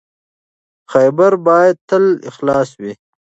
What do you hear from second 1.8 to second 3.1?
تل خلاص وي.